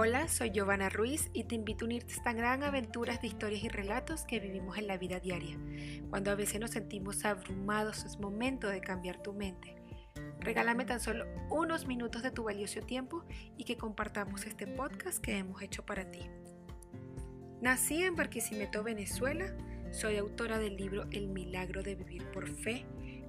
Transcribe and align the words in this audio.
Hola, 0.00 0.28
soy 0.28 0.52
Giovanna 0.52 0.88
Ruiz 0.88 1.28
y 1.32 1.42
te 1.42 1.56
invito 1.56 1.84
a 1.84 1.86
unirte 1.86 2.12
a 2.12 2.16
esta 2.18 2.32
gran 2.32 2.62
aventura 2.62 3.16
de 3.16 3.26
historias 3.26 3.64
y 3.64 3.68
relatos 3.68 4.24
que 4.26 4.38
vivimos 4.38 4.78
en 4.78 4.86
la 4.86 4.96
vida 4.96 5.18
diaria. 5.18 5.58
Cuando 6.08 6.30
a 6.30 6.36
veces 6.36 6.60
nos 6.60 6.70
sentimos 6.70 7.24
abrumados, 7.24 8.04
es 8.04 8.20
momento 8.20 8.68
de 8.68 8.80
cambiar 8.80 9.20
tu 9.20 9.32
mente. 9.32 9.74
Regálame 10.38 10.84
tan 10.84 11.00
solo 11.00 11.24
unos 11.50 11.88
minutos 11.88 12.22
de 12.22 12.30
tu 12.30 12.44
valioso 12.44 12.80
tiempo 12.82 13.24
y 13.56 13.64
que 13.64 13.76
compartamos 13.76 14.46
este 14.46 14.68
podcast 14.68 15.18
que 15.18 15.36
hemos 15.36 15.62
hecho 15.62 15.84
para 15.84 16.08
ti. 16.08 16.30
Nací 17.60 18.04
en 18.04 18.14
Barquisimeto, 18.14 18.84
Venezuela. 18.84 19.52
Soy 19.90 20.16
autora 20.16 20.60
del 20.60 20.76
libro 20.76 21.08
El 21.10 21.26
milagro 21.26 21.82
de 21.82 21.96
vivir 21.96 22.24
por 22.30 22.46
fe 22.46 22.86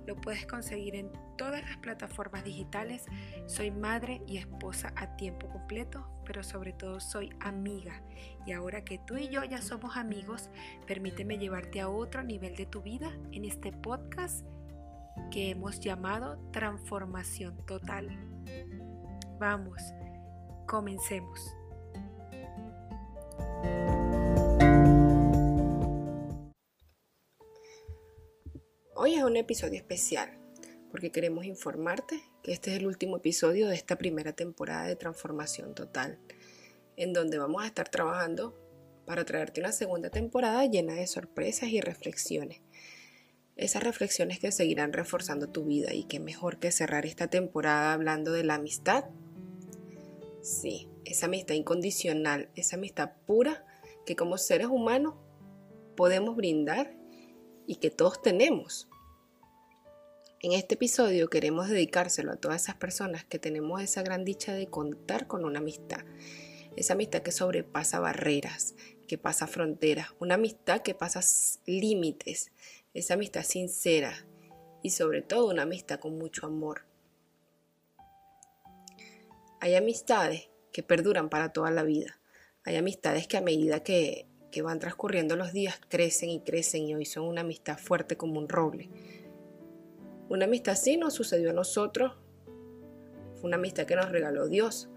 lo 0.09 0.15
puedes 0.15 0.47
conseguir 0.47 0.95
en 0.95 1.11
todas 1.37 1.61
las 1.61 1.77
plataformas 1.77 2.43
digitales. 2.43 3.05
Soy 3.45 3.69
madre 3.69 4.23
y 4.25 4.37
esposa 4.37 4.91
a 4.95 5.15
tiempo 5.17 5.47
completo, 5.49 6.03
pero 6.25 6.41
sobre 6.41 6.73
todo 6.73 6.99
soy 6.99 7.29
amiga. 7.39 8.01
Y 8.47 8.53
ahora 8.53 8.83
que 8.83 8.97
tú 8.97 9.17
y 9.17 9.29
yo 9.29 9.43
ya 9.43 9.61
somos 9.61 9.97
amigos, 9.97 10.49
permíteme 10.87 11.37
llevarte 11.37 11.79
a 11.79 11.89
otro 11.89 12.23
nivel 12.23 12.55
de 12.55 12.65
tu 12.65 12.81
vida 12.81 13.15
en 13.31 13.45
este 13.45 13.71
podcast 13.71 14.47
que 15.29 15.51
hemos 15.51 15.79
llamado 15.79 16.39
Transformación 16.51 17.63
Total. 17.67 18.09
Vamos, 19.39 19.79
comencemos. 20.65 21.58
Hoy 29.01 29.13
es 29.13 29.23
un 29.23 29.37
episodio 29.37 29.77
especial 29.77 30.29
porque 30.91 31.09
queremos 31.09 31.45
informarte 31.45 32.21
que 32.43 32.51
este 32.51 32.71
es 32.71 32.79
el 32.79 32.85
último 32.85 33.15
episodio 33.15 33.69
de 33.69 33.75
esta 33.75 33.97
primera 33.97 34.33
temporada 34.33 34.87
de 34.87 34.97
Transformación 34.97 35.73
Total, 35.73 36.19
en 36.97 37.13
donde 37.13 37.37
vamos 37.37 37.63
a 37.63 37.67
estar 37.67 37.87
trabajando 37.87 38.59
para 39.05 39.23
traerte 39.23 39.61
una 39.61 39.71
segunda 39.71 40.09
temporada 40.09 40.65
llena 40.65 40.95
de 40.95 41.07
sorpresas 41.07 41.69
y 41.69 41.79
reflexiones. 41.79 42.59
Esas 43.55 43.83
reflexiones 43.83 44.37
que 44.39 44.51
seguirán 44.51 44.91
reforzando 44.91 45.47
tu 45.47 45.63
vida 45.63 45.93
y 45.93 46.03
que 46.03 46.19
mejor 46.19 46.59
que 46.59 46.69
cerrar 46.69 47.05
esta 47.05 47.27
temporada 47.27 47.93
hablando 47.93 48.33
de 48.33 48.43
la 48.43 48.55
amistad. 48.55 49.05
Sí, 50.41 50.89
esa 51.05 51.27
amistad 51.27 51.55
incondicional, 51.55 52.49
esa 52.57 52.75
amistad 52.75 53.13
pura 53.25 53.65
que 54.05 54.17
como 54.17 54.37
seres 54.37 54.67
humanos 54.67 55.15
podemos 55.95 56.35
brindar 56.35 56.99
y 57.65 57.75
que 57.75 57.91
todos 57.91 58.21
tenemos. 58.21 58.88
En 60.41 60.53
este 60.53 60.75
episodio 60.75 61.29
queremos 61.29 61.67
dedicárselo 61.67 62.31
a 62.31 62.37
todas 62.37 62.63
esas 62.63 62.75
personas 62.75 63.25
que 63.25 63.39
tenemos 63.39 63.81
esa 63.81 64.03
gran 64.03 64.23
dicha 64.23 64.53
de 64.53 64.67
contar 64.67 65.27
con 65.27 65.43
una 65.43 65.59
amistad. 65.59 65.99
Esa 66.77 66.93
amistad 66.93 67.23
que 67.23 67.33
sobrepasa 67.33 67.99
barreras, 67.99 68.73
que 69.05 69.17
pasa 69.17 69.47
fronteras, 69.47 70.13
una 70.17 70.35
amistad 70.35 70.81
que 70.81 70.95
pasa 70.95 71.19
límites, 71.65 72.53
esa 72.93 73.15
amistad 73.15 73.43
sincera 73.43 74.25
y 74.81 74.91
sobre 74.91 75.21
todo 75.21 75.49
una 75.49 75.63
amistad 75.63 75.99
con 75.99 76.17
mucho 76.17 76.45
amor. 76.45 76.85
Hay 79.59 79.75
amistades 79.75 80.49
que 80.71 80.83
perduran 80.83 81.27
para 81.27 81.51
toda 81.51 81.69
la 81.69 81.83
vida. 81.83 82.21
Hay 82.63 82.77
amistades 82.77 83.27
que 83.27 83.35
a 83.35 83.41
medida 83.41 83.83
que, 83.83 84.25
que 84.53 84.61
van 84.61 84.79
transcurriendo 84.79 85.35
los 85.35 85.51
días 85.51 85.81
crecen 85.89 86.29
y 86.29 86.39
crecen 86.39 86.83
y 86.83 86.95
hoy 86.95 87.03
son 87.03 87.25
una 87.25 87.41
amistad 87.41 87.77
fuerte 87.77 88.15
como 88.15 88.39
un 88.39 88.47
roble 88.47 88.89
una 90.29 90.45
amistad 90.45 90.73
así 90.73 90.95
nos 90.95 91.15
sucedió 91.15 91.49
a 91.49 91.53
nosotros. 91.53 92.13
Fue 93.35 93.47
una 93.47 93.57
amistad 93.57 93.85
que 93.85 93.95
nos 93.95 94.11
regaló 94.11 94.47
Dios. 94.47 94.89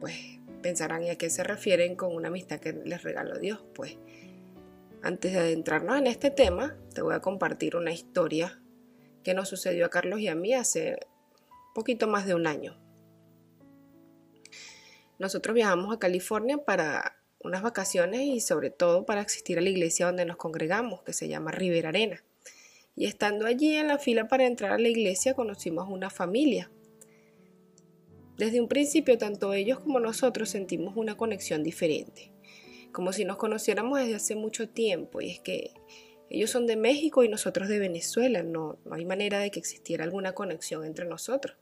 Pues 0.00 0.14
pensarán, 0.62 1.02
¿y 1.02 1.10
a 1.10 1.18
qué 1.18 1.28
se 1.28 1.42
refieren 1.42 1.96
con 1.96 2.14
una 2.14 2.28
amistad 2.28 2.60
que 2.60 2.72
les 2.72 3.02
regaló 3.02 3.38
Dios? 3.38 3.64
Pues 3.74 3.98
antes 5.02 5.32
de 5.32 5.40
adentrarnos 5.40 5.98
en 5.98 6.06
este 6.06 6.30
tema, 6.30 6.76
te 6.94 7.02
voy 7.02 7.14
a 7.14 7.20
compartir 7.20 7.76
una 7.76 7.92
historia 7.92 8.60
que 9.24 9.34
nos 9.34 9.48
sucedió 9.48 9.86
a 9.86 9.90
Carlos 9.90 10.20
y 10.20 10.28
a 10.28 10.36
mí 10.36 10.54
hace 10.54 11.00
poquito 11.74 12.06
más 12.06 12.26
de 12.26 12.34
un 12.34 12.46
año. 12.46 12.78
Nosotros 15.18 15.54
viajamos 15.54 15.94
a 15.94 15.98
California 15.98 16.58
para 16.58 17.16
unas 17.40 17.62
vacaciones 17.62 18.20
y 18.20 18.40
sobre 18.40 18.70
todo 18.70 19.04
para 19.04 19.22
asistir 19.22 19.58
a 19.58 19.62
la 19.62 19.70
iglesia 19.70 20.06
donde 20.06 20.26
nos 20.26 20.36
congregamos, 20.36 21.02
que 21.02 21.12
se 21.12 21.28
llama 21.28 21.50
Rivera 21.50 21.88
Arena 21.88 22.22
y 22.96 23.04
estando 23.04 23.46
allí 23.46 23.76
en 23.76 23.88
la 23.88 23.98
fila 23.98 24.26
para 24.26 24.46
entrar 24.46 24.72
a 24.72 24.78
la 24.78 24.88
iglesia 24.88 25.34
conocimos 25.34 25.88
una 25.88 26.08
familia. 26.08 26.70
Desde 28.38 28.60
un 28.60 28.68
principio 28.68 29.18
tanto 29.18 29.52
ellos 29.52 29.80
como 29.80 30.00
nosotros 30.00 30.48
sentimos 30.48 30.96
una 30.96 31.16
conexión 31.16 31.62
diferente, 31.62 32.32
como 32.92 33.12
si 33.12 33.24
nos 33.24 33.36
conociéramos 33.36 33.98
desde 33.98 34.16
hace 34.16 34.34
mucho 34.34 34.68
tiempo 34.68 35.20
y 35.20 35.30
es 35.30 35.40
que 35.40 35.72
ellos 36.28 36.50
son 36.50 36.66
de 36.66 36.76
México 36.76 37.22
y 37.22 37.28
nosotros 37.28 37.68
de 37.68 37.78
Venezuela, 37.78 38.42
no, 38.42 38.78
hay 38.90 39.04
manera 39.04 39.38
de 39.38 39.50
que 39.50 39.60
existiera 39.60 40.04
alguna 40.04 40.32
conexión 40.32 40.84
entre 40.84 41.04
nosotros. 41.04 41.56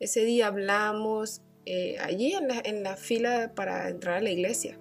Ese 0.00 0.24
día 0.24 0.46
hablamos 0.46 1.42
eh, 1.66 1.98
allí 2.00 2.32
en 2.32 2.48
la, 2.48 2.62
en 2.64 2.82
la 2.82 2.96
fila 2.96 3.52
para 3.54 3.88
entrar 3.88 4.16
a 4.16 4.20
la 4.20 4.30
iglesia. 4.30 4.78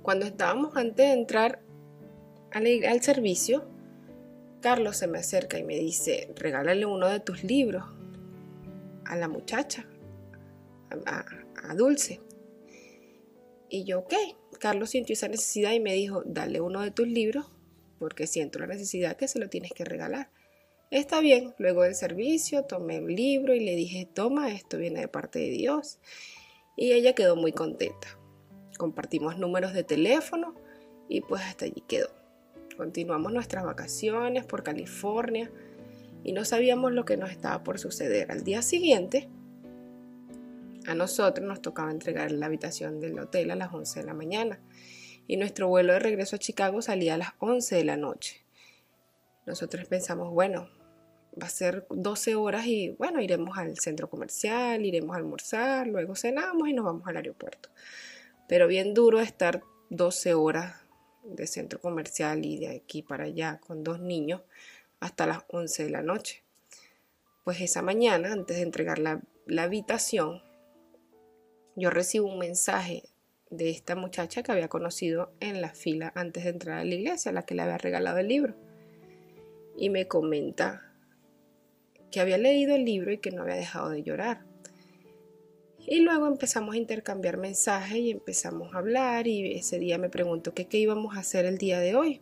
Cuando 0.00 0.24
estábamos 0.24 0.76
antes 0.76 1.06
de 1.06 1.12
entrar 1.12 1.60
al, 2.52 3.02
servicio, 3.02 3.68
Carlos 4.60 4.96
se 4.96 5.06
me 5.06 5.18
acerca 5.18 5.58
y 5.58 5.64
me 5.64 5.76
dice, 5.76 6.32
regálale 6.36 6.86
uno 6.86 7.08
de 7.08 7.20
tus 7.20 7.44
libros 7.44 7.84
a 9.04 9.16
la 9.16 9.28
muchacha, 9.28 9.86
a, 11.06 11.74
Dulce. 11.74 12.20
Y 13.68 13.84
yo, 13.84 14.00
ok, 14.00 14.14
Carlos 14.58 14.90
sintió 14.90 15.12
esa 15.12 15.28
necesidad 15.28 15.72
y 15.72 15.80
me 15.80 15.92
dijo, 15.92 16.22
dale 16.24 16.60
uno 16.60 16.80
de 16.80 16.90
tus 16.90 17.06
libros 17.06 17.50
porque 17.98 18.26
siento 18.26 18.58
la 18.58 18.66
necesidad 18.66 19.16
que 19.16 19.28
se 19.28 19.38
lo 19.38 19.48
tienes 19.48 19.72
que 19.72 19.84
regalar. 19.84 20.30
Está 20.90 21.20
bien, 21.20 21.54
luego 21.58 21.82
del 21.82 21.94
servicio 21.94 22.64
tomé 22.64 22.98
un 23.00 23.14
libro 23.14 23.54
y 23.54 23.60
le 23.60 23.76
dije, 23.76 24.08
toma, 24.12 24.50
esto 24.50 24.78
viene 24.78 25.00
de 25.00 25.08
parte 25.08 25.38
de 25.38 25.50
Dios. 25.50 25.98
Y 26.76 26.92
ella 26.92 27.14
quedó 27.14 27.36
muy 27.36 27.52
contenta. 27.52 28.18
Compartimos 28.78 29.38
números 29.38 29.74
de 29.74 29.84
teléfono 29.84 30.54
y 31.08 31.20
pues 31.20 31.42
hasta 31.42 31.66
allí 31.66 31.82
quedó. 31.86 32.17
Continuamos 32.78 33.32
nuestras 33.32 33.64
vacaciones 33.64 34.46
por 34.46 34.62
California 34.62 35.50
y 36.22 36.32
no 36.32 36.44
sabíamos 36.44 36.92
lo 36.92 37.04
que 37.04 37.16
nos 37.16 37.32
estaba 37.32 37.64
por 37.64 37.80
suceder. 37.80 38.30
Al 38.30 38.44
día 38.44 38.62
siguiente, 38.62 39.28
a 40.86 40.94
nosotros 40.94 41.44
nos 41.44 41.60
tocaba 41.60 41.90
entregar 41.90 42.30
la 42.30 42.46
habitación 42.46 43.00
del 43.00 43.18
hotel 43.18 43.50
a 43.50 43.56
las 43.56 43.74
11 43.74 43.98
de 43.98 44.06
la 44.06 44.14
mañana 44.14 44.60
y 45.26 45.38
nuestro 45.38 45.66
vuelo 45.66 45.92
de 45.92 45.98
regreso 45.98 46.36
a 46.36 46.38
Chicago 46.38 46.80
salía 46.80 47.14
a 47.14 47.18
las 47.18 47.30
11 47.40 47.74
de 47.74 47.84
la 47.84 47.96
noche. 47.96 48.44
Nosotros 49.44 49.88
pensamos, 49.88 50.32
bueno, 50.32 50.68
va 51.34 51.48
a 51.48 51.50
ser 51.50 51.84
12 51.90 52.36
horas 52.36 52.66
y 52.66 52.90
bueno, 52.90 53.20
iremos 53.20 53.58
al 53.58 53.76
centro 53.80 54.08
comercial, 54.08 54.86
iremos 54.86 55.16
a 55.16 55.18
almorzar, 55.18 55.88
luego 55.88 56.14
cenamos 56.14 56.68
y 56.68 56.74
nos 56.74 56.84
vamos 56.84 57.08
al 57.08 57.16
aeropuerto. 57.16 57.70
Pero 58.46 58.68
bien 58.68 58.94
duro 58.94 59.18
estar 59.18 59.62
12 59.90 60.34
horas 60.34 60.87
de 61.24 61.46
centro 61.46 61.80
comercial 61.80 62.44
y 62.44 62.58
de 62.58 62.76
aquí 62.76 63.02
para 63.02 63.24
allá 63.24 63.58
con 63.58 63.84
dos 63.84 64.00
niños 64.00 64.42
hasta 65.00 65.26
las 65.26 65.44
11 65.48 65.84
de 65.84 65.90
la 65.90 66.02
noche. 66.02 66.42
Pues 67.44 67.60
esa 67.60 67.82
mañana, 67.82 68.32
antes 68.32 68.56
de 68.56 68.62
entregar 68.62 68.98
la, 68.98 69.20
la 69.46 69.64
habitación, 69.64 70.42
yo 71.76 71.90
recibo 71.90 72.26
un 72.26 72.38
mensaje 72.38 73.04
de 73.50 73.70
esta 73.70 73.94
muchacha 73.94 74.42
que 74.42 74.52
había 74.52 74.68
conocido 74.68 75.32
en 75.40 75.60
la 75.60 75.70
fila 75.70 76.12
antes 76.14 76.44
de 76.44 76.50
entrar 76.50 76.78
a 76.78 76.84
la 76.84 76.94
iglesia, 76.94 77.30
a 77.30 77.34
la 77.34 77.44
que 77.44 77.54
le 77.54 77.62
había 77.62 77.78
regalado 77.78 78.18
el 78.18 78.28
libro. 78.28 78.54
Y 79.76 79.90
me 79.90 80.06
comenta 80.08 80.92
que 82.10 82.20
había 82.20 82.38
leído 82.38 82.74
el 82.74 82.84
libro 82.84 83.12
y 83.12 83.18
que 83.18 83.30
no 83.30 83.42
había 83.42 83.54
dejado 83.54 83.90
de 83.90 84.02
llorar. 84.02 84.47
Y 85.90 86.00
luego 86.00 86.26
empezamos 86.26 86.74
a 86.74 86.78
intercambiar 86.78 87.38
mensajes 87.38 87.96
y 87.96 88.10
empezamos 88.10 88.74
a 88.74 88.78
hablar 88.78 89.26
y 89.26 89.54
ese 89.54 89.78
día 89.78 89.96
me 89.96 90.10
preguntó 90.10 90.52
qué 90.52 90.66
íbamos 90.72 91.16
a 91.16 91.20
hacer 91.20 91.46
el 91.46 91.56
día 91.56 91.80
de 91.80 91.96
hoy. 91.96 92.20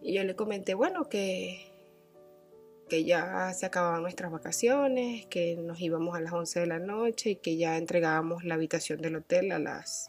Y 0.00 0.14
yo 0.14 0.22
le 0.22 0.36
comenté, 0.36 0.74
bueno, 0.74 1.08
que, 1.08 1.72
que 2.88 3.02
ya 3.02 3.52
se 3.52 3.66
acababan 3.66 4.02
nuestras 4.02 4.30
vacaciones, 4.30 5.26
que 5.26 5.56
nos 5.56 5.80
íbamos 5.80 6.14
a 6.14 6.20
las 6.20 6.32
11 6.32 6.60
de 6.60 6.66
la 6.68 6.78
noche 6.78 7.30
y 7.30 7.36
que 7.36 7.56
ya 7.56 7.76
entregábamos 7.78 8.44
la 8.44 8.54
habitación 8.54 9.02
del 9.02 9.16
hotel 9.16 9.50
a 9.50 9.58
las 9.58 10.08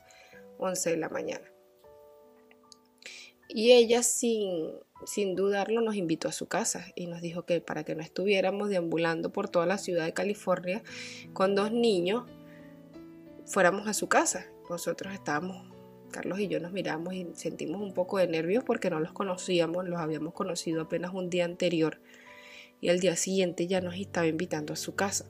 11 0.60 0.92
de 0.92 0.98
la 0.98 1.10
mañana. 1.10 1.52
Y 3.48 3.72
ella 3.72 4.04
sin, 4.04 4.76
sin 5.08 5.36
dudarlo 5.36 5.82
nos 5.82 5.96
invitó 5.96 6.28
a 6.28 6.32
su 6.32 6.48
casa 6.48 6.86
y 6.94 7.08
nos 7.08 7.24
dijo 7.24 7.48
que 7.48 7.62
para 7.62 7.84
que 7.84 7.96
no 7.96 8.04
estuviéramos 8.04 8.70
deambulando 8.70 9.32
por 9.32 9.50
toda 9.50 9.66
la 9.66 9.80
ciudad 9.80 10.06
de 10.06 10.14
California 10.14 10.84
con 11.34 11.56
dos 11.56 11.72
niños, 11.72 12.26
fuéramos 13.50 13.88
a 13.88 13.94
su 13.94 14.08
casa. 14.08 14.46
Nosotros 14.70 15.12
estábamos, 15.14 15.68
Carlos 16.12 16.40
y 16.40 16.48
yo 16.48 16.60
nos 16.60 16.72
miramos 16.72 17.14
y 17.14 17.28
sentimos 17.34 17.82
un 17.82 17.94
poco 17.94 18.20
de 18.20 18.28
nervios 18.28 18.64
porque 18.64 18.90
no 18.90 19.00
los 19.00 19.12
conocíamos, 19.12 19.88
los 19.88 20.00
habíamos 20.00 20.34
conocido 20.34 20.84
apenas 20.84 21.14
un 21.14 21.30
día 21.30 21.46
anterior 21.46 22.00
y 22.80 22.90
al 22.90 23.00
día 23.00 23.16
siguiente 23.16 23.68
ya 23.68 23.82
nos 23.82 23.96
estaba 23.96 24.28
invitando 24.28 24.74
a 24.74 24.78
su 24.78 24.96
casa. 24.96 25.26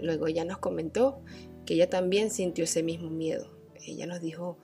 Luego 0.00 0.26
ella 0.26 0.44
nos 0.44 0.58
comentó 0.58 1.22
que 1.64 1.74
ella 1.74 1.88
también 1.88 2.30
sintió 2.30 2.64
ese 2.64 2.82
mismo 2.82 3.08
miedo. 3.08 3.48
Ella 3.86 4.06
nos 4.06 4.20
dijo 4.20 4.58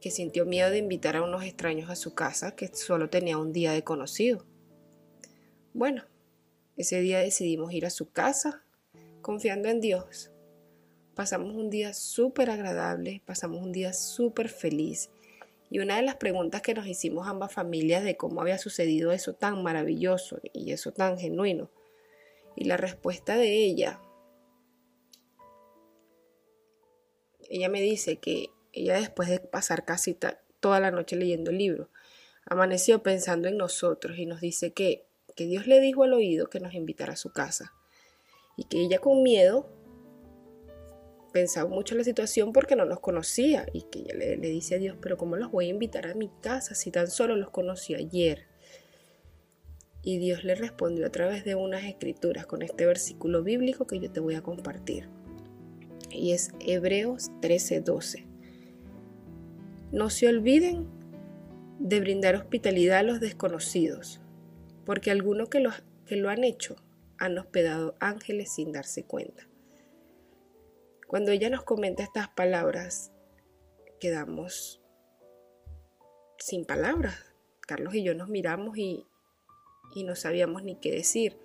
que 0.00 0.12
sintió 0.12 0.46
miedo 0.46 0.70
de 0.70 0.78
invitar 0.78 1.16
a 1.16 1.22
unos 1.22 1.42
extraños 1.42 1.90
a 1.90 1.96
su 1.96 2.14
casa 2.14 2.54
que 2.54 2.68
solo 2.68 3.10
tenía 3.10 3.36
un 3.36 3.52
día 3.52 3.72
de 3.72 3.82
conocido. 3.82 4.46
Bueno, 5.72 6.04
ese 6.76 7.00
día 7.00 7.18
decidimos 7.18 7.72
ir 7.72 7.84
a 7.84 7.90
su 7.90 8.10
casa 8.12 8.62
confiando 9.22 9.68
en 9.68 9.80
Dios. 9.80 10.30
Pasamos 11.14 11.54
un 11.54 11.70
día 11.70 11.94
súper 11.94 12.50
agradable, 12.50 13.22
pasamos 13.24 13.62
un 13.62 13.70
día 13.70 13.92
súper 13.92 14.48
feliz. 14.48 15.10
Y 15.70 15.78
una 15.78 15.96
de 15.96 16.02
las 16.02 16.16
preguntas 16.16 16.60
que 16.60 16.74
nos 16.74 16.86
hicimos 16.86 17.28
ambas 17.28 17.52
familias 17.52 18.02
de 18.02 18.16
cómo 18.16 18.40
había 18.40 18.58
sucedido 18.58 19.12
eso 19.12 19.32
tan 19.32 19.62
maravilloso 19.62 20.40
y 20.52 20.72
eso 20.72 20.92
tan 20.92 21.18
genuino. 21.18 21.70
Y 22.56 22.64
la 22.64 22.76
respuesta 22.76 23.36
de 23.36 23.64
ella, 23.64 24.00
ella 27.48 27.68
me 27.68 27.80
dice 27.80 28.16
que 28.16 28.50
ella 28.72 28.94
después 28.94 29.28
de 29.28 29.38
pasar 29.38 29.84
casi 29.84 30.16
toda 30.60 30.80
la 30.80 30.90
noche 30.90 31.16
leyendo 31.16 31.50
el 31.50 31.58
libro, 31.58 31.90
amaneció 32.44 33.02
pensando 33.02 33.48
en 33.48 33.56
nosotros 33.56 34.18
y 34.18 34.26
nos 34.26 34.40
dice 34.40 34.72
que, 34.72 35.06
que 35.36 35.46
Dios 35.46 35.66
le 35.66 35.80
dijo 35.80 36.02
al 36.02 36.12
oído 36.12 36.50
que 36.50 36.60
nos 36.60 36.74
invitara 36.74 37.12
a 37.12 37.16
su 37.16 37.32
casa 37.32 37.72
y 38.56 38.64
que 38.64 38.80
ella 38.80 38.98
con 38.98 39.22
miedo 39.22 39.73
pensaba 41.34 41.68
mucho 41.68 41.94
en 41.94 41.98
la 41.98 42.04
situación 42.04 42.52
porque 42.52 42.76
no 42.76 42.84
los 42.84 43.00
conocía 43.00 43.66
y 43.72 43.82
que 43.90 43.98
ella 43.98 44.14
le, 44.14 44.36
dice 44.36 44.76
a 44.76 44.78
Dios, 44.78 44.96
pero 45.00 45.16
¿cómo 45.16 45.34
los 45.34 45.50
voy 45.50 45.66
a 45.66 45.70
invitar 45.70 46.06
a 46.06 46.14
mi 46.14 46.30
casa 46.40 46.76
si 46.76 46.92
tan 46.92 47.10
solo 47.10 47.34
los 47.34 47.50
conocí 47.50 47.92
ayer? 47.96 48.46
Y 50.00 50.18
Dios 50.18 50.44
le 50.44 50.54
respondió 50.54 51.04
a 51.04 51.10
través 51.10 51.44
de 51.44 51.56
unas 51.56 51.82
escrituras 51.82 52.46
con 52.46 52.62
este 52.62 52.86
versículo 52.86 53.42
bíblico 53.42 53.84
que 53.84 53.98
yo 53.98 54.12
te 54.12 54.20
voy 54.20 54.36
a 54.36 54.42
compartir. 54.42 55.08
Y 56.08 56.30
es 56.30 56.52
Hebreos 56.60 57.32
13:12. 57.40 58.26
No 59.90 60.10
se 60.10 60.28
olviden 60.28 60.86
de 61.80 61.98
brindar 61.98 62.36
hospitalidad 62.36 62.98
a 62.98 63.02
los 63.02 63.18
desconocidos, 63.18 64.20
porque 64.84 65.10
algunos 65.10 65.48
que, 65.48 65.66
que 66.06 66.14
lo 66.14 66.30
han 66.30 66.44
hecho 66.44 66.76
han 67.18 67.36
hospedado 67.38 67.96
ángeles 67.98 68.52
sin 68.54 68.70
darse 68.70 69.02
cuenta. 69.02 69.48
Cuando 71.06 71.30
ella 71.30 71.50
nos 71.50 71.64
comenta 71.64 72.02
estas 72.02 72.28
palabras, 72.28 73.12
quedamos 74.00 74.80
sin 76.38 76.64
palabras. 76.64 77.16
Carlos 77.60 77.94
y 77.94 78.02
yo 78.02 78.14
nos 78.14 78.28
miramos 78.28 78.76
y, 78.76 79.06
y 79.94 80.04
no 80.04 80.16
sabíamos 80.16 80.62
ni 80.62 80.76
qué 80.76 80.92
decir. 80.92 81.38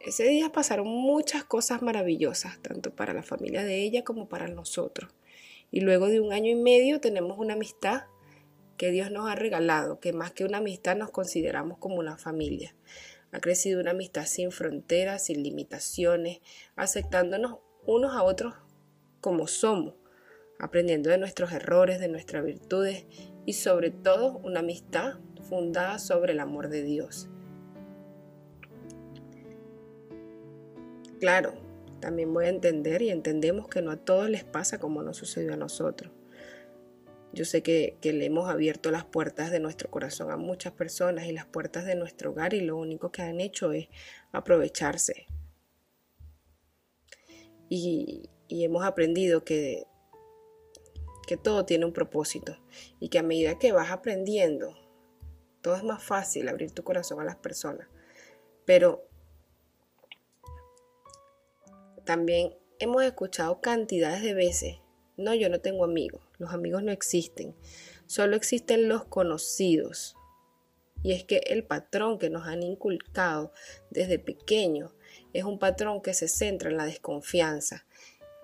Ese 0.00 0.24
día 0.24 0.50
pasaron 0.50 0.86
muchas 0.86 1.44
cosas 1.44 1.82
maravillosas, 1.82 2.60
tanto 2.62 2.94
para 2.94 3.12
la 3.12 3.22
familia 3.22 3.64
de 3.64 3.82
ella 3.82 4.04
como 4.04 4.28
para 4.28 4.48
nosotros. 4.48 5.10
Y 5.70 5.80
luego 5.80 6.06
de 6.06 6.20
un 6.20 6.32
año 6.32 6.50
y 6.50 6.54
medio 6.54 7.00
tenemos 7.00 7.38
una 7.38 7.54
amistad 7.54 8.04
que 8.76 8.90
Dios 8.90 9.10
nos 9.10 9.28
ha 9.28 9.34
regalado, 9.34 9.98
que 10.00 10.12
más 10.12 10.32
que 10.32 10.44
una 10.44 10.58
amistad 10.58 10.96
nos 10.96 11.10
consideramos 11.10 11.78
como 11.78 11.96
una 11.96 12.16
familia. 12.16 12.74
Ha 13.32 13.40
crecido 13.40 13.80
una 13.80 13.90
amistad 13.90 14.24
sin 14.24 14.52
fronteras, 14.52 15.26
sin 15.26 15.42
limitaciones, 15.42 16.40
aceptándonos 16.76 17.58
unos 17.86 18.14
a 18.14 18.22
otros 18.22 18.54
como 19.20 19.46
somos, 19.46 19.94
aprendiendo 20.58 21.10
de 21.10 21.18
nuestros 21.18 21.52
errores, 21.52 22.00
de 22.00 22.08
nuestras 22.08 22.44
virtudes 22.44 23.06
y 23.46 23.54
sobre 23.54 23.90
todo 23.90 24.38
una 24.38 24.60
amistad 24.60 25.14
fundada 25.48 25.98
sobre 25.98 26.32
el 26.32 26.40
amor 26.40 26.68
de 26.68 26.82
Dios. 26.82 27.28
Claro, 31.20 31.54
también 32.00 32.32
voy 32.32 32.44
a 32.44 32.50
entender 32.50 33.02
y 33.02 33.10
entendemos 33.10 33.68
que 33.68 33.82
no 33.82 33.90
a 33.90 33.96
todos 33.96 34.30
les 34.30 34.44
pasa 34.44 34.78
como 34.78 35.02
nos 35.02 35.16
sucedió 35.16 35.54
a 35.54 35.56
nosotros. 35.56 36.12
Yo 37.32 37.44
sé 37.44 37.62
que, 37.62 37.98
le 38.02 38.24
hemos 38.24 38.48
abierto 38.48 38.90
las 38.90 39.04
puertas 39.04 39.50
de 39.50 39.60
nuestro 39.60 39.90
corazón 39.90 40.30
a 40.30 40.36
muchas 40.36 40.72
personas 40.72 41.26
y 41.26 41.32
las 41.32 41.46
puertas 41.46 41.84
de 41.84 41.94
nuestro 41.94 42.30
hogar 42.30 42.54
y 42.54 42.60
lo 42.60 42.76
único 42.76 43.12
que 43.12 43.22
han 43.22 43.40
hecho 43.40 43.72
es 43.72 43.88
aprovecharse. 44.32 45.26
Y, 47.68 48.30
hemos 48.48 48.84
aprendido 48.84 49.44
que, 49.44 49.86
que 51.26 51.36
todo 51.36 51.66
tiene 51.66 51.84
un 51.84 51.92
propósito 51.92 52.56
y 52.98 53.10
que 53.10 53.18
a 53.18 53.22
medida 53.22 53.58
que 53.58 53.72
vas 53.72 53.90
aprendiendo, 53.90 54.74
todo 55.60 55.76
es 55.76 55.84
más 55.84 56.02
fácil 56.02 56.48
abrir 56.48 56.72
tu 56.72 56.82
corazón 56.82 57.20
a 57.20 57.24
las 57.24 57.36
personas. 57.36 57.88
Pero 58.64 59.06
también 62.04 62.54
hemos 62.78 63.02
escuchado 63.02 63.60
cantidades 63.60 64.22
de 64.22 64.32
veces, 64.32 64.78
no, 65.18 65.34
yo 65.34 65.50
no 65.50 65.60
tengo 65.60 65.84
amigos, 65.84 66.22
los 66.38 66.54
amigos 66.54 66.82
no 66.82 66.92
existen, 66.92 67.54
solo 68.06 68.36
existen 68.36 68.88
los 68.88 69.04
conocidos. 69.04 70.16
Y 71.02 71.12
es 71.12 71.24
que 71.24 71.42
el 71.46 71.64
patrón 71.64 72.18
que 72.18 72.30
nos 72.30 72.46
han 72.46 72.62
inculcado 72.62 73.52
desde 73.90 74.18
pequeños 74.18 74.92
es 75.38 75.44
un 75.44 75.58
patrón 75.58 76.02
que 76.02 76.14
se 76.14 76.28
centra 76.28 76.70
en 76.70 76.76
la 76.76 76.84
desconfianza, 76.84 77.86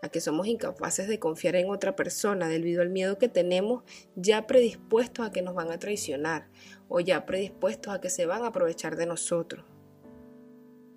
a 0.02 0.08
que 0.08 0.20
somos 0.20 0.46
incapaces 0.46 1.08
de 1.08 1.18
confiar 1.18 1.56
en 1.56 1.70
otra 1.70 1.96
persona 1.96 2.48
debido 2.48 2.82
al 2.82 2.90
miedo 2.90 3.18
que 3.18 3.28
tenemos 3.28 3.84
ya 4.16 4.46
predispuestos 4.46 5.26
a 5.26 5.32
que 5.32 5.42
nos 5.42 5.54
van 5.54 5.70
a 5.70 5.78
traicionar 5.78 6.48
o 6.88 7.00
ya 7.00 7.24
predispuestos 7.24 7.94
a 7.94 8.00
que 8.00 8.10
se 8.10 8.26
van 8.26 8.42
a 8.42 8.48
aprovechar 8.48 8.96
de 8.96 9.06
nosotros. 9.06 9.64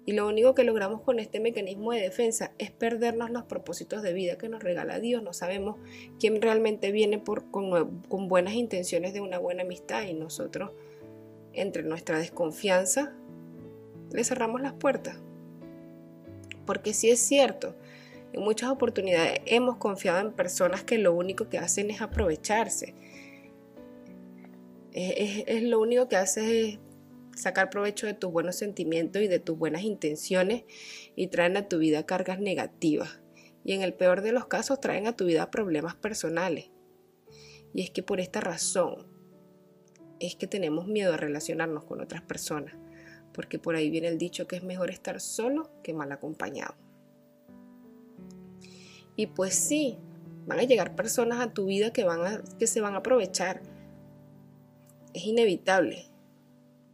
Y 0.06 0.14
lo 0.14 0.26
único 0.26 0.56
que 0.56 0.64
logramos 0.64 1.02
con 1.02 1.20
este 1.20 1.42
mecanismo 1.42 1.92
de 1.92 2.00
defensa 2.00 2.54
es 2.58 2.72
perdernos 2.72 3.30
los 3.30 3.44
propósitos 3.44 4.02
de 4.02 4.14
vida 4.14 4.38
que 4.38 4.48
nos 4.48 4.64
regala 4.64 5.00
Dios. 5.00 5.22
No 5.22 5.34
sabemos 5.34 5.76
quién 6.18 6.42
realmente 6.42 6.94
viene 6.94 7.22
con 7.52 8.28
buenas 8.30 8.54
intenciones 8.54 9.14
de 9.14 9.20
una 9.20 9.38
buena 9.38 9.64
amistad 9.64 10.04
y 10.04 10.14
nosotros, 10.14 10.72
entre 11.52 11.84
nuestra 11.84 12.20
desconfianza, 12.20 13.14
le 14.10 14.24
cerramos 14.24 14.62
las 14.62 14.72
puertas. 14.72 15.18
Porque 16.68 16.94
si 16.94 17.10
es 17.10 17.20
cierto, 17.20 17.76
en 18.34 18.42
muchas 18.42 18.70
oportunidades 18.70 19.40
hemos 19.46 19.78
confiado 19.78 20.20
en 20.20 20.34
personas 20.34 20.84
que 20.84 21.00
lo 21.00 21.14
único 21.14 21.50
que 21.50 21.58
hacen 21.58 21.90
es 21.90 22.02
aprovecharse. 22.02 22.94
Es, 24.92 25.64
lo 25.64 25.80
único 25.80 26.08
que 26.10 26.18
hace 26.18 26.70
es 26.70 26.80
sacar 27.36 27.70
provecho 27.70 28.06
de 28.06 28.16
tus 28.16 28.32
buenos 28.32 28.56
sentimientos 28.56 29.22
y 29.22 29.28
de 29.28 29.40
tus 29.40 29.58
buenas 29.58 29.84
intenciones 29.84 30.64
y 31.16 31.28
traen 31.28 31.56
a 31.56 31.70
tu 31.70 31.78
vida 31.78 32.06
cargas 32.06 32.40
negativas. 32.40 33.22
Y 33.64 33.74
en 33.74 33.82
el 33.82 33.94
peor 33.94 34.22
de 34.22 34.32
los 34.32 34.48
casos 34.48 34.82
traen 34.82 35.08
a 35.08 35.16
tu 35.16 35.26
vida 35.26 35.52
problemas 35.52 35.96
personales. 35.96 36.70
Y 37.74 37.82
es 37.84 37.92
que 37.92 38.04
por 38.04 38.20
esta 38.20 38.42
razón 38.42 39.08
es 40.20 40.36
que 40.36 40.48
tenemos 40.48 40.88
miedo 40.88 41.14
a 41.14 41.18
relacionarnos 41.18 41.84
con 41.84 42.02
otras 42.02 42.24
personas, 42.24 42.74
porque 43.38 43.60
por 43.60 43.76
ahí 43.76 43.92
viene 43.92 44.08
el 44.08 44.18
dicho 44.18 44.48
que 44.48 44.56
es 44.56 44.64
mejor 44.64 44.90
estar 44.90 45.22
solo 45.22 45.70
que 45.84 45.94
mal 45.94 46.12
acompañado. 46.12 46.74
Y 49.16 49.28
pues 49.28 49.54
sí, 49.54 50.00
van 50.48 50.58
a 50.58 50.64
llegar 50.64 50.96
personas 50.96 51.40
a 51.40 51.54
tu 51.54 51.68
vida 51.68 51.94
que, 51.94 52.04
van 52.04 52.26
a, 52.26 52.42
que 52.58 52.66
se 52.66 52.82
van 52.82 52.96
a 52.96 52.98
aprovechar. 52.98 53.62
Es 55.14 55.24
inevitable. 55.24 56.08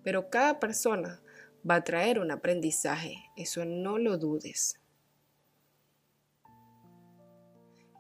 Pero 0.04 0.30
cada 0.30 0.60
persona 0.60 1.22
va 1.68 1.76
a 1.76 1.84
traer 1.86 2.20
un 2.20 2.30
aprendizaje, 2.30 3.16
eso 3.38 3.64
no 3.64 3.98
lo 3.98 4.18
dudes. 4.18 4.82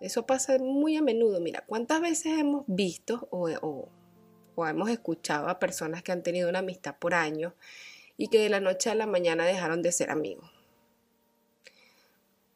Eso 0.01 0.25
pasa 0.25 0.57
muy 0.59 0.97
a 0.97 1.01
menudo. 1.01 1.39
Mira, 1.39 1.63
¿cuántas 1.65 2.01
veces 2.01 2.37
hemos 2.37 2.65
visto 2.67 3.25
o, 3.31 3.87
hemos 4.67 4.89
escuchado 4.89 5.47
a 5.47 5.59
personas 5.59 6.03
que 6.03 6.11
han 6.11 6.23
tenido 6.23 6.49
una 6.49 6.59
amistad 6.59 6.97
por 6.99 7.13
años 7.13 7.53
y 8.17 8.27
que 8.27 8.39
de 8.39 8.49
la 8.49 8.59
noche 8.59 8.89
a 8.89 8.95
la 8.95 9.05
mañana 9.05 9.45
dejaron 9.45 9.81
de 9.81 9.91
ser 9.91 10.09
amigos? 10.09 10.49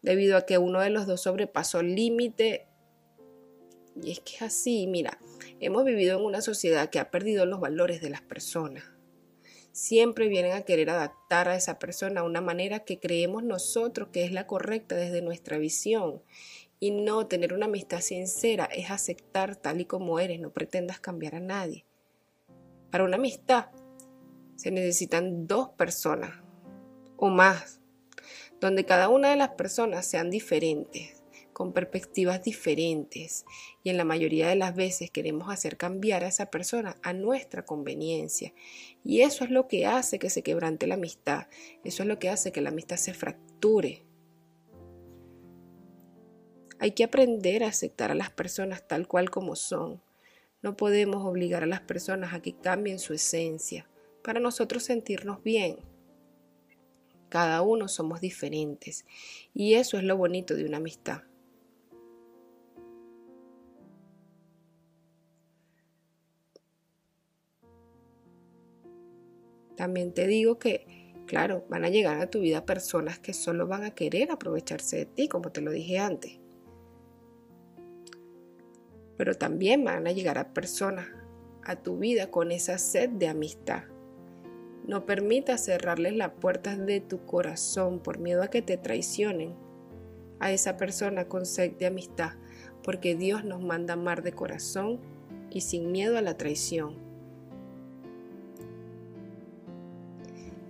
Debido 0.02 0.38
a 0.38 0.46
que 0.46 0.58
uno 0.58 0.80
de 0.80 0.90
los 0.90 1.08
dos 1.08 1.22
sobrepasó 1.22 1.80
el 1.80 1.96
límite. 1.96 2.68
Y 4.02 4.12
es 4.12 4.20
que 4.20 4.36
es 4.36 4.42
así, 4.44 4.88
mira, 4.88 5.20
hemos 5.60 5.84
vivido 5.84 6.18
en 6.20 6.26
una 6.26 6.42
sociedad 6.42 6.90
que 6.90 7.00
ha 7.00 7.10
perdido 7.12 7.46
los 7.46 7.60
valores 7.60 8.02
de 8.02 8.10
las 8.10 8.22
personas 8.22 8.84
siempre 9.78 10.28
vienen 10.28 10.54
a 10.54 10.64
querer 10.64 10.90
adaptar 10.90 11.48
a 11.48 11.56
esa 11.56 11.78
persona 11.78 12.22
a 12.22 12.24
una 12.24 12.42
manera 12.42 12.80
que 12.80 13.00
creemos 13.00 13.44
nosotros 13.44 14.10
que 14.12 14.24
es 14.24 14.32
la 14.32 14.48
correcta 14.48 14.96
desde 14.96 15.22
nuestra 15.22 15.60
visión. 15.60 16.24
Y 16.80 16.90
no 16.90 17.28
tener 17.28 17.54
una 17.54 17.68
amistad 17.68 18.02
sincera 18.02 18.66
es 18.66 18.90
aceptar 18.90 19.56
tal 19.56 19.80
y 19.80 19.86
como 19.86 20.20
eres, 20.20 20.40
no 20.40 20.52
pretendas 20.52 21.00
cambiar 21.00 21.36
a 21.36 21.40
nadie. 21.40 21.86
Para 22.90 23.04
una 23.04 23.18
amistad 23.18 23.68
se 24.58 24.72
necesitan 24.72 25.48
dos 25.48 25.70
personas 25.70 26.34
o 27.16 27.30
más, 27.30 27.80
donde 28.60 28.86
cada 28.86 29.08
una 29.08 29.30
de 29.30 29.36
las 29.38 29.50
personas 29.50 30.06
sean 30.06 30.30
diferentes 30.30 31.24
con 31.54 31.74
perspectivas 31.74 32.44
diferentes 32.44 33.44
y 33.82 33.90
en 33.90 33.98
la 33.98 34.04
mayoría 34.04 34.48
de 34.48 34.56
las 34.56 34.76
veces 34.76 35.10
queremos 35.10 35.50
hacer 35.50 35.78
cambiar 35.78 36.24
a 36.24 36.28
esa 36.28 36.52
persona 36.52 36.98
a 37.02 37.14
nuestra 37.14 37.66
conveniencia. 37.66 38.54
Y 39.04 39.22
eso 39.22 39.44
es 39.44 39.50
lo 39.50 39.68
que 39.68 39.88
hace 39.88 40.20
que 40.20 40.30
se 40.30 40.44
quebrante 40.44 40.86
la 40.86 40.96
amistad, 40.96 41.48
eso 41.84 42.04
es 42.04 42.10
lo 42.10 42.20
que 42.20 42.30
hace 42.30 42.52
que 42.52 42.62
la 42.62 42.70
amistad 42.70 42.98
se 42.98 43.16
fracture. 43.16 44.04
Hay 46.80 46.92
que 46.92 47.04
aprender 47.04 47.64
a 47.64 47.70
aceptar 47.70 48.12
a 48.12 48.16
las 48.16 48.30
personas 48.30 48.88
tal 48.88 49.08
cual 49.08 49.32
como 49.32 49.56
son. 49.56 50.00
No 50.62 50.78
podemos 50.78 51.26
obligar 51.26 51.64
a 51.64 51.68
las 51.68 51.82
personas 51.82 52.36
a 52.36 52.42
que 52.42 52.56
cambien 52.56 53.00
su 53.00 53.14
esencia 53.14 53.88
para 54.28 54.42
nosotros 54.42 54.84
sentirnos 54.84 55.42
bien. 55.42 55.78
Cada 57.30 57.62
uno 57.62 57.88
somos 57.88 58.20
diferentes 58.20 59.06
y 59.54 59.76
eso 59.76 59.96
es 59.98 60.04
lo 60.04 60.18
bonito 60.18 60.54
de 60.54 60.66
una 60.66 60.78
amistad. 60.78 61.22
También 69.78 70.14
te 70.14 70.28
digo 70.28 70.60
que, 70.60 71.14
claro, 71.26 71.66
van 71.70 71.86
a 71.86 71.90
llegar 71.90 72.20
a 72.20 72.30
tu 72.30 72.42
vida 72.42 72.66
personas 72.66 73.20
que 73.20 73.34
solo 73.34 73.66
van 73.66 73.86
a 73.86 73.96
querer 73.96 74.30
aprovecharse 74.30 74.98
de 74.98 75.06
ti, 75.06 75.30
como 75.30 75.54
te 75.54 75.62
lo 75.62 75.72
dije 75.72 76.00
antes. 76.00 76.38
Pero 79.16 79.36
también 79.36 79.86
van 79.86 80.06
a 80.06 80.12
llegar 80.12 80.38
a 80.38 80.54
personas 80.54 81.08
a 81.64 81.78
tu 81.78 81.98
vida 81.98 82.30
con 82.30 82.52
esa 82.52 82.78
sed 82.78 83.12
de 83.12 83.30
amistad. 83.30 83.84
No 84.88 85.06
permitas 85.06 85.66
cerrarles 85.66 86.16
las 86.16 86.32
puertas 86.32 86.84
de 86.86 87.02
tu 87.02 87.26
corazón 87.26 88.00
por 88.00 88.20
miedo 88.20 88.42
a 88.42 88.48
que 88.48 88.62
te 88.62 88.78
traicionen 88.78 89.54
a 90.40 90.54
esa 90.54 90.78
persona 90.78 91.28
con 91.28 91.46
sed 91.46 91.74
de 91.74 91.88
amistad, 91.88 92.32
porque 92.84 93.14
Dios 93.14 93.44
nos 93.44 93.62
manda 93.62 93.96
amar 93.96 94.24
de 94.24 94.32
corazón 94.32 95.02
y 95.52 95.60
sin 95.60 95.92
miedo 95.92 96.18
a 96.18 96.22
la 96.22 96.38
traición. 96.38 96.96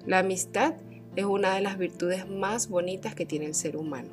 La 0.08 0.20
amistad 0.20 0.74
es 1.16 1.26
una 1.26 1.54
de 1.54 1.62
las 1.62 1.78
virtudes 1.78 2.28
más 2.28 2.70
bonitas 2.70 3.14
que 3.14 3.28
tiene 3.28 3.46
el 3.46 3.54
ser 3.54 3.78
humano. 3.78 4.10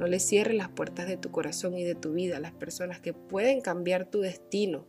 No 0.00 0.08
le 0.08 0.18
cierres 0.18 0.56
las 0.56 0.70
puertas 0.70 1.06
de 1.06 1.18
tu 1.18 1.30
corazón 1.30 1.78
y 1.78 1.84
de 1.84 1.94
tu 1.94 2.14
vida 2.14 2.38
a 2.38 2.40
las 2.40 2.52
personas 2.52 2.98
que 2.98 3.12
pueden 3.12 3.60
cambiar 3.60 4.06
tu 4.06 4.22
destino. 4.22 4.86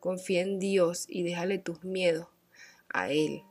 Confía 0.00 0.42
en 0.42 0.58
Dios 0.58 1.06
y 1.08 1.22
déjale 1.22 1.58
tus 1.58 1.84
miedos 1.84 2.26
a 2.92 3.10
Él, 3.10 3.42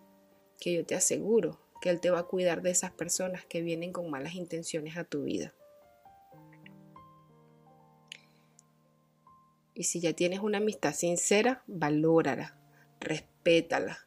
que 0.60 0.74
yo 0.74 0.86
te 0.86 0.96
aseguro 0.96 1.60
que 1.82 1.90
Él 1.90 2.00
te 2.00 2.12
va 2.12 2.20
a 2.20 2.28
cuidar 2.28 2.62
de 2.62 2.70
esas 2.70 2.92
personas 2.92 3.44
que 3.46 3.62
vienen 3.62 3.92
con 3.92 4.10
malas 4.10 4.36
intenciones 4.36 4.96
a 4.98 5.04
tu 5.04 5.24
vida. 5.24 5.54
Y 9.74 9.84
si 9.84 10.00
ya 10.00 10.14
tienes 10.14 10.42
una 10.42 10.60
amistad 10.60 10.94
sincera, 10.94 11.64
valórala, 11.66 12.56
respétala, 13.00 13.98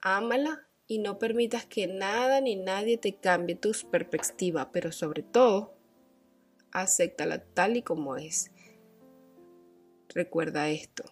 ámala 0.00 0.68
y 0.86 1.00
no 1.00 1.18
permitas 1.18 1.66
que 1.66 1.88
nada 1.88 2.40
ni 2.40 2.54
nadie 2.54 2.96
te 2.96 3.16
cambie 3.16 3.56
tu 3.56 3.72
perspectiva, 3.90 4.70
pero 4.70 4.92
sobre 4.92 5.24
todo, 5.24 5.74
acéptala 6.70 7.44
tal 7.44 7.76
y 7.76 7.82
como 7.82 8.16
es. 8.16 8.52
Recuerda 10.10 10.68
esto. 10.68 11.04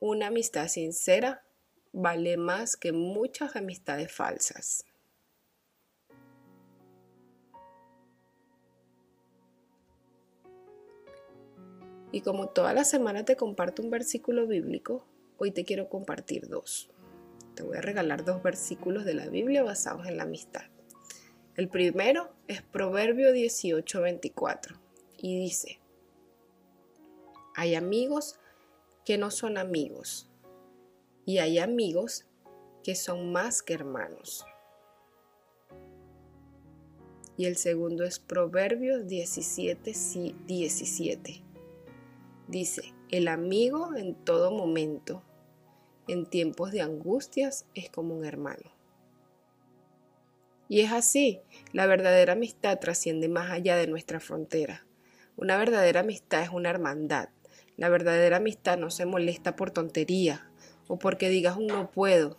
Una 0.00 0.26
amistad 0.26 0.68
sincera 0.68 1.47
vale 1.92 2.36
más 2.36 2.76
que 2.76 2.92
muchas 2.92 3.56
amistades 3.56 4.12
falsas. 4.12 4.84
Y 12.10 12.22
como 12.22 12.48
toda 12.48 12.72
la 12.72 12.84
semana 12.84 13.24
te 13.24 13.36
comparto 13.36 13.82
un 13.82 13.90
versículo 13.90 14.46
bíblico, 14.46 15.04
hoy 15.36 15.50
te 15.50 15.64
quiero 15.64 15.88
compartir 15.88 16.48
dos. 16.48 16.90
Te 17.54 17.62
voy 17.62 17.76
a 17.76 17.82
regalar 17.82 18.24
dos 18.24 18.42
versículos 18.42 19.04
de 19.04 19.14
la 19.14 19.28
Biblia 19.28 19.62
basados 19.62 20.06
en 20.06 20.16
la 20.16 20.22
amistad. 20.22 20.64
El 21.54 21.68
primero 21.68 22.32
es 22.46 22.62
Proverbio 22.62 23.32
18:24 23.32 24.78
y 25.18 25.38
dice, 25.38 25.80
hay 27.56 27.74
amigos 27.74 28.38
que 29.04 29.18
no 29.18 29.30
son 29.30 29.58
amigos 29.58 30.27
y 31.28 31.40
hay 31.40 31.58
amigos 31.58 32.24
que 32.82 32.94
son 32.94 33.32
más 33.32 33.62
que 33.62 33.74
hermanos. 33.74 34.46
Y 37.36 37.44
el 37.44 37.58
segundo 37.58 38.04
es 38.04 38.18
Proverbios 38.18 39.06
17, 39.06 39.92
17. 40.46 41.42
Dice, 42.46 42.94
el 43.10 43.28
amigo 43.28 43.94
en 43.94 44.14
todo 44.14 44.50
momento 44.50 45.22
en 46.06 46.24
tiempos 46.24 46.72
de 46.72 46.80
angustias 46.80 47.66
es 47.74 47.90
como 47.90 48.16
un 48.16 48.24
hermano. 48.24 48.72
Y 50.66 50.80
es 50.80 50.92
así, 50.92 51.42
la 51.74 51.84
verdadera 51.84 52.32
amistad 52.32 52.78
trasciende 52.80 53.28
más 53.28 53.50
allá 53.50 53.76
de 53.76 53.86
nuestra 53.86 54.18
frontera. 54.18 54.86
Una 55.36 55.58
verdadera 55.58 56.00
amistad 56.00 56.40
es 56.40 56.48
una 56.48 56.70
hermandad. 56.70 57.28
La 57.76 57.90
verdadera 57.90 58.38
amistad 58.38 58.78
no 58.78 58.90
se 58.90 59.04
molesta 59.04 59.56
por 59.56 59.70
tontería 59.70 60.47
o 60.88 60.98
porque 60.98 61.28
digas 61.28 61.56
un 61.56 61.68
no 61.68 61.90
puedo. 61.90 62.36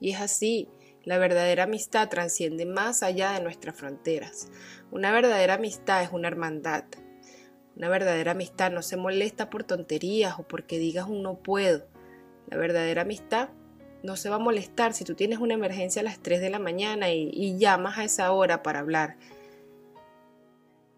Y 0.00 0.12
es 0.12 0.20
así, 0.20 0.68
la 1.04 1.18
verdadera 1.18 1.64
amistad 1.64 2.08
trasciende 2.08 2.64
más 2.64 3.02
allá 3.02 3.32
de 3.32 3.42
nuestras 3.42 3.76
fronteras. 3.76 4.48
Una 4.90 5.12
verdadera 5.12 5.54
amistad 5.54 6.02
es 6.02 6.10
una 6.12 6.28
hermandad. 6.28 6.84
Una 7.76 7.88
verdadera 7.88 8.32
amistad 8.32 8.70
no 8.70 8.82
se 8.82 8.96
molesta 8.96 9.50
por 9.50 9.64
tonterías 9.64 10.38
o 10.38 10.44
porque 10.44 10.78
digas 10.78 11.06
un 11.08 11.22
no 11.22 11.34
puedo. 11.36 11.86
La 12.48 12.56
verdadera 12.56 13.02
amistad 13.02 13.50
no 14.02 14.16
se 14.16 14.28
va 14.28 14.36
a 14.36 14.38
molestar 14.38 14.92
si 14.92 15.04
tú 15.04 15.14
tienes 15.14 15.38
una 15.38 15.54
emergencia 15.54 16.00
a 16.00 16.04
las 16.04 16.20
3 16.20 16.40
de 16.40 16.50
la 16.50 16.58
mañana 16.58 17.10
y, 17.10 17.58
llamas 17.58 17.98
a 17.98 18.04
esa 18.04 18.32
hora 18.32 18.62
para 18.62 18.80
hablar. 18.80 19.16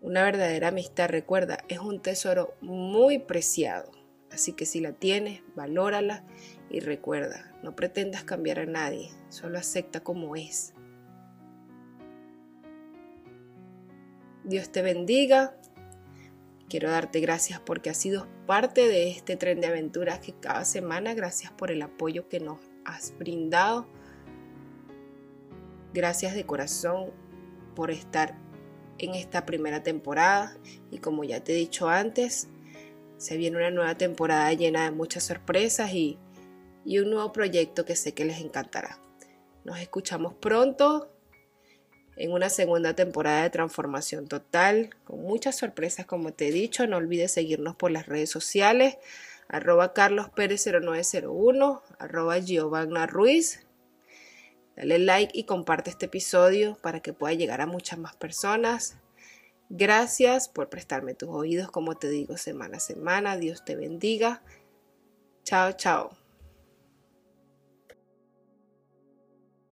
Una 0.02 0.22
verdadera 0.25 0.68
amistad, 0.68 1.08
recuerda, 1.08 1.58
es 1.68 1.78
un 1.78 2.00
tesoro 2.00 2.54
muy 2.60 3.18
preciado. 3.18 3.95
Así 4.37 4.52
que 4.52 4.66
si 4.66 4.81
la 4.81 4.93
tienes, 4.93 5.40
valórala 5.55 6.23
y 6.69 6.81
recuerda, 6.81 7.55
no 7.62 7.75
pretendas 7.75 8.23
cambiar 8.23 8.61
a 8.61 8.66
nadie, 8.66 9.09
solo 9.31 9.57
acepta 9.57 10.00
como 10.00 10.37
es. 10.37 10.75
Dios 14.45 14.71
te 14.71 14.83
bendiga, 14.83 15.57
Quiero 16.69 16.90
darte 16.90 17.21
gracias 17.21 17.61
porque 17.61 17.88
has 17.88 17.97
sido 17.97 18.26
parte 18.45 18.88
de 18.88 19.09
este 19.09 19.37
tren 19.37 19.61
de 19.62 19.69
aventuras 19.69 20.19
que 20.19 20.33
cada 20.33 20.66
semana, 20.66 21.14
gracias 21.14 21.50
por 21.52 21.71
el 21.71 21.81
apoyo 21.81 22.28
que 22.28 22.40
nos 22.40 22.59
has 22.85 23.16
brindado. 23.16 23.87
Gracias 25.95 26.35
de 26.35 26.45
corazón 26.45 27.12
por 27.75 27.90
estar 27.90 28.37
en 28.99 29.14
esta 29.14 29.47
primera 29.47 29.83
temporada 29.83 30.59
y 30.90 30.99
como 30.99 31.25
ya 31.25 31.43
te 31.43 31.52
he 31.52 31.57
dicho 31.57 31.88
antes, 31.88 32.49
se 33.18 33.37
viene 33.37 33.56
una 33.56 33.70
nueva 33.70 33.96
temporada 33.96 34.52
llena 34.52 34.85
de 34.85 34.90
muchas 34.90 35.25
sorpresas 35.25 35.92
y, 35.92 36.18
y 36.85 36.99
un 36.99 37.11
nuevo 37.11 37.32
proyecto 37.32 37.85
que 37.85 37.96
sé 37.96 38.12
que 38.12 38.25
les 38.25 38.40
encantará. 38.40 38.99
Nos 39.64 39.80
escuchamos 39.80 40.35
pronto 40.35 41.11
en 42.16 42.32
una 42.32 42.49
segunda 42.49 42.94
temporada 42.94 43.42
de 43.42 43.50
transformación 43.50 44.26
total, 44.26 44.90
con 45.04 45.20
muchas 45.20 45.56
sorpresas 45.56 46.06
como 46.06 46.32
te 46.32 46.49
he 46.49 46.52
dicho. 46.52 46.87
No 46.87 46.96
olvides 46.96 47.32
seguirnos 47.32 47.76
por 47.76 47.90
las 47.90 48.06
redes 48.06 48.30
sociales, 48.30 48.96
arroba 49.49 49.92
Carlos 49.92 50.28
0901, 50.37 51.82
arroba 51.99 52.38
Giovanna 52.38 53.06
Ruiz. 53.06 53.66
Dale 54.76 54.99
like 54.99 55.38
y 55.38 55.44
comparte 55.44 55.90
este 55.90 56.06
episodio 56.06 56.76
para 56.82 57.00
que 57.00 57.12
pueda 57.12 57.35
llegar 57.35 57.61
a 57.61 57.66
muchas 57.66 57.99
más 57.99 58.14
personas. 58.16 58.99
Gracias 59.68 60.49
por 60.49 60.68
prestarme 60.68 61.14
tus 61.14 61.28
oídos, 61.30 61.70
como 61.70 61.96
te 61.96 62.08
digo, 62.08 62.37
semana 62.37 62.76
a 62.76 62.80
semana. 62.80 63.37
Dios 63.37 63.64
te 63.64 63.76
bendiga. 63.76 64.42
Chao, 65.44 65.73
chao. 65.73 66.25